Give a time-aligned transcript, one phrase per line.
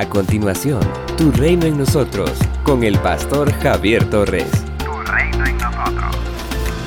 [0.00, 0.80] A continuación,
[1.18, 2.32] Tu Reino en Nosotros,
[2.64, 4.50] con el pastor Javier Torres.
[4.78, 6.16] Tu Reino en Nosotros.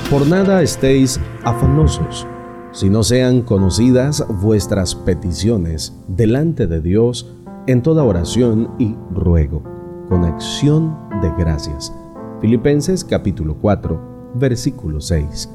[0.10, 2.26] Por nada estéis afanosos,
[2.72, 7.32] si no sean conocidas vuestras peticiones delante de Dios
[7.68, 9.62] en toda oración y ruego,
[10.10, 11.94] con acción de gracias.
[12.42, 15.52] Filipenses capítulo 4, versículo 6.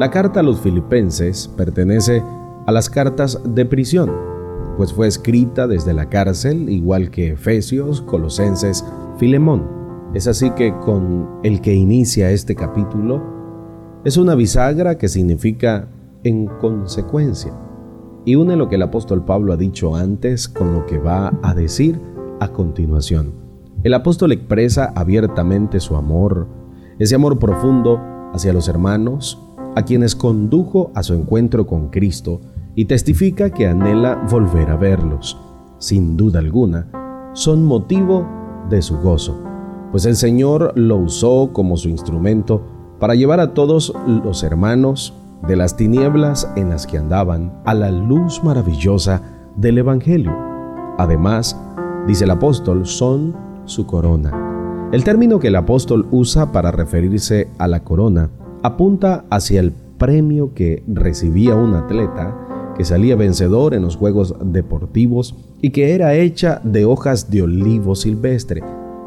[0.00, 2.24] La carta a los filipenses pertenece
[2.66, 4.31] a las cartas de prisión
[4.76, 8.84] pues fue escrita desde la cárcel, igual que Efesios, Colosenses,
[9.18, 9.66] Filemón.
[10.14, 13.22] Es así que con el que inicia este capítulo
[14.04, 15.88] es una bisagra que significa
[16.24, 17.52] en consecuencia
[18.24, 21.54] y une lo que el apóstol Pablo ha dicho antes con lo que va a
[21.54, 21.98] decir
[22.40, 23.32] a continuación.
[23.82, 26.46] El apóstol expresa abiertamente su amor,
[26.98, 28.00] ese amor profundo
[28.32, 29.40] hacia los hermanos,
[29.74, 32.40] a quienes condujo a su encuentro con Cristo
[32.74, 35.38] y testifica que anhela volver a verlos.
[35.78, 36.86] Sin duda alguna,
[37.34, 38.26] son motivo
[38.68, 39.42] de su gozo,
[39.90, 42.62] pues el Señor lo usó como su instrumento
[42.98, 45.14] para llevar a todos los hermanos
[45.46, 49.22] de las tinieblas en las que andaban a la luz maravillosa
[49.56, 50.32] del Evangelio.
[50.98, 51.58] Además,
[52.06, 54.88] dice el apóstol, son su corona.
[54.92, 58.30] El término que el apóstol usa para referirse a la corona
[58.62, 65.34] apunta hacia el premio que recibía un atleta que salía vencedor en los Juegos Deportivos
[65.60, 68.62] y que era hecha de hojas de olivo silvestre.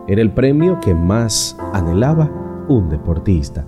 [0.07, 2.29] Era el premio que más anhelaba
[2.69, 3.65] un deportista.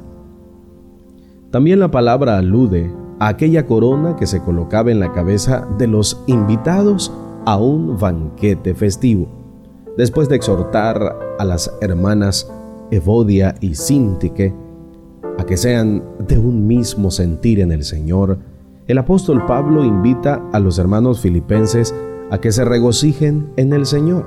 [1.51, 6.23] También la palabra alude a aquella corona que se colocaba en la cabeza de los
[6.27, 7.11] invitados
[7.45, 9.27] a un banquete festivo.
[9.97, 12.51] Después de exhortar a las hermanas
[12.91, 14.53] Evodia y Sintique
[15.37, 18.39] a que sean de un mismo sentir en el Señor,
[18.87, 21.93] el apóstol Pablo invita a los hermanos filipenses
[22.31, 24.25] a que se regocijen en el Señor.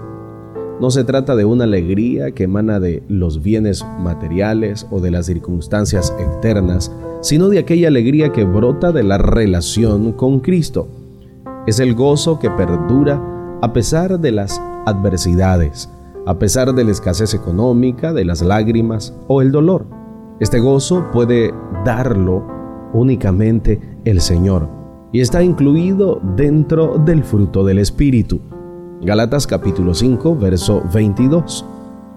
[0.80, 5.26] No se trata de una alegría que emana de los bienes materiales o de las
[5.26, 6.92] circunstancias externas,
[7.22, 10.88] sino de aquella alegría que brota de la relación con Cristo.
[11.66, 13.20] Es el gozo que perdura
[13.62, 15.88] a pesar de las adversidades,
[16.26, 19.86] a pesar de la escasez económica, de las lágrimas o el dolor.
[20.38, 21.52] Este gozo puede
[21.84, 22.59] darlo
[22.92, 24.80] únicamente el Señor
[25.12, 28.40] y está incluido dentro del fruto del Espíritu.
[29.02, 31.64] Galatas capítulo 5, verso 22.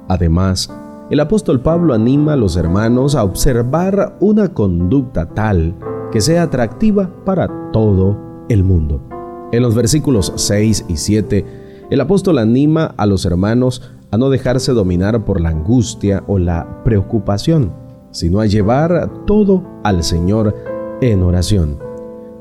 [0.08, 0.70] Además,
[1.10, 5.76] el apóstol Pablo anima a los hermanos a observar una conducta tal
[6.12, 8.18] que sea atractiva para todo
[8.50, 9.02] el mundo.
[9.52, 11.46] En los versículos 6 y 7,
[11.90, 16.84] el apóstol anima a los hermanos a no dejarse dominar por la angustia o la
[16.84, 17.72] preocupación,
[18.14, 20.56] sino a llevar todo al Señor
[21.02, 21.78] en oración.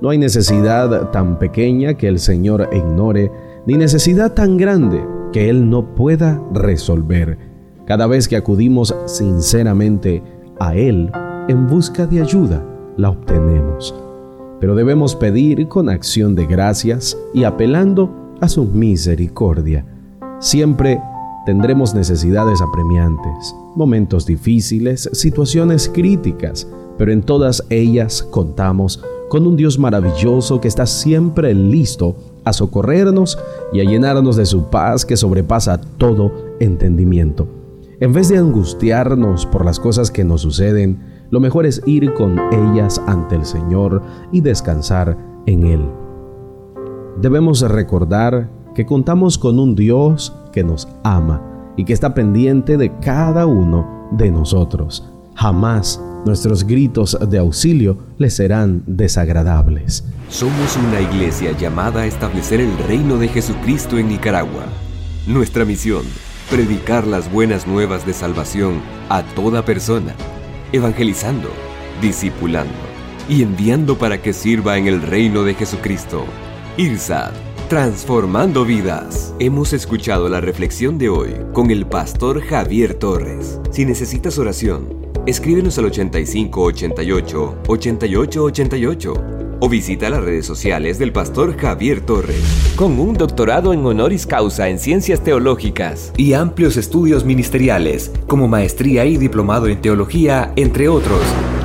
[0.01, 3.33] No hay necesidad tan pequeña que el Señor ignore,
[3.67, 7.39] ni necesidad tan grande que Él no pueda resolver.
[7.87, 10.23] Cada vez que acudimos sinceramente
[10.61, 11.11] a Él
[11.49, 12.65] en busca de ayuda,
[12.97, 13.95] la obtenemos.
[14.61, 19.85] Pero debemos pedir con acción de gracias y apelando a su misericordia.
[20.39, 21.01] Siempre
[21.45, 26.67] tendremos necesidades apremiantes, momentos difíciles, situaciones críticas,
[26.99, 33.39] pero en todas ellas contamos con un Dios maravilloso que está siempre listo a socorrernos
[33.73, 37.47] y a llenarnos de su paz que sobrepasa todo entendimiento.
[37.99, 40.99] En vez de angustiarnos por las cosas que nos suceden,
[41.31, 44.03] lo mejor es ir con ellas ante el Señor
[44.33, 45.17] y descansar
[45.47, 45.81] en Él.
[47.21, 51.43] Debemos recordar que contamos con un Dios que nos ama
[51.77, 55.09] y que está pendiente de cada uno de nosotros.
[55.35, 60.05] Jamás nuestros gritos de auxilio les serán desagradables.
[60.29, 64.67] Somos una iglesia llamada a establecer el reino de Jesucristo en Nicaragua.
[65.27, 66.03] Nuestra misión,
[66.51, 70.15] predicar las buenas nuevas de salvación a toda persona,
[70.73, 71.49] evangelizando,
[72.01, 72.73] discipulando
[73.29, 76.25] y enviando para que sirva en el reino de Jesucristo.
[76.77, 77.33] IRSAD,
[77.73, 79.35] transformando vidas.
[79.39, 83.61] Hemos escuchado la reflexión de hoy con el pastor Javier Torres.
[83.71, 89.15] Si necesitas oración, Escríbenos al 8588 8888
[89.61, 92.75] o visita las redes sociales del pastor Javier Torres.
[92.77, 99.07] Con un doctorado en honoris causa en ciencias teológicas y amplios estudios ministeriales, como maestría
[99.07, 101.23] y diplomado en teología, entre otros,